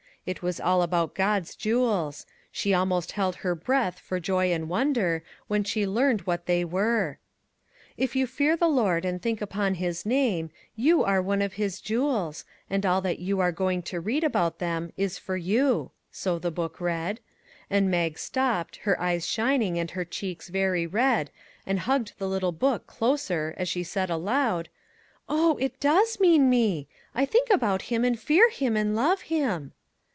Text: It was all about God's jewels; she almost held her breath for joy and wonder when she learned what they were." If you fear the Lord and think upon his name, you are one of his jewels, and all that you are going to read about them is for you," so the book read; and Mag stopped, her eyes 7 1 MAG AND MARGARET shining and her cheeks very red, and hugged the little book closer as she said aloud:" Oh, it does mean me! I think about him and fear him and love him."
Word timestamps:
It 0.23 0.43
was 0.43 0.59
all 0.59 0.83
about 0.83 1.15
God's 1.15 1.55
jewels; 1.55 2.27
she 2.51 2.75
almost 2.75 3.13
held 3.13 3.37
her 3.37 3.55
breath 3.55 3.97
for 3.97 4.19
joy 4.19 4.53
and 4.53 4.69
wonder 4.69 5.23
when 5.47 5.63
she 5.63 5.87
learned 5.87 6.21
what 6.21 6.45
they 6.45 6.63
were." 6.63 7.17
If 7.97 8.15
you 8.15 8.27
fear 8.27 8.55
the 8.55 8.67
Lord 8.67 9.03
and 9.03 9.19
think 9.19 9.41
upon 9.41 9.73
his 9.75 10.05
name, 10.05 10.51
you 10.75 11.03
are 11.03 11.23
one 11.23 11.41
of 11.41 11.53
his 11.53 11.81
jewels, 11.81 12.45
and 12.69 12.85
all 12.85 13.01
that 13.01 13.17
you 13.17 13.39
are 13.39 13.51
going 13.51 13.81
to 13.81 13.99
read 13.99 14.23
about 14.23 14.59
them 14.59 14.93
is 14.95 15.17
for 15.17 15.35
you," 15.35 15.89
so 16.11 16.37
the 16.37 16.51
book 16.51 16.79
read; 16.79 17.19
and 17.67 17.89
Mag 17.89 18.19
stopped, 18.19 18.75
her 18.85 19.01
eyes 19.01 19.25
7 19.27 19.53
1 19.53 19.53
MAG 19.53 19.53
AND 19.61 19.65
MARGARET 19.65 19.69
shining 19.71 19.79
and 19.79 19.91
her 19.91 20.05
cheeks 20.05 20.49
very 20.49 20.85
red, 20.85 21.31
and 21.65 21.79
hugged 21.79 22.13
the 22.19 22.29
little 22.29 22.51
book 22.51 22.85
closer 22.85 23.55
as 23.57 23.67
she 23.67 23.81
said 23.81 24.11
aloud:" 24.11 24.69
Oh, 25.27 25.57
it 25.57 25.79
does 25.79 26.19
mean 26.19 26.47
me! 26.47 26.87
I 27.15 27.25
think 27.25 27.49
about 27.49 27.83
him 27.83 28.05
and 28.05 28.19
fear 28.19 28.51
him 28.51 28.77
and 28.77 28.95
love 28.95 29.21
him." 29.23 29.73